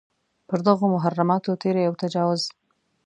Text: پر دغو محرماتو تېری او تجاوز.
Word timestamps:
پر 0.47 0.59
دغو 0.67 0.85
محرماتو 0.95 1.59
تېری 1.61 1.83
او 1.87 1.93
تجاوز. 2.03 2.41